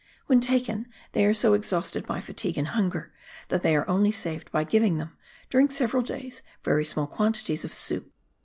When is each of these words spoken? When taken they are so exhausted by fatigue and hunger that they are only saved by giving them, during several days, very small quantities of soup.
When 0.25 0.39
taken 0.39 0.87
they 1.11 1.25
are 1.25 1.33
so 1.35 1.53
exhausted 1.53 2.07
by 2.07 2.21
fatigue 2.21 2.57
and 2.57 2.69
hunger 2.69 3.13
that 3.49 3.61
they 3.61 3.75
are 3.75 3.87
only 3.87 4.11
saved 4.11 4.51
by 4.51 4.63
giving 4.63 4.97
them, 4.97 5.15
during 5.51 5.69
several 5.69 6.01
days, 6.01 6.41
very 6.63 6.85
small 6.85 7.05
quantities 7.05 7.63
of 7.63 7.71
soup. 7.71 8.11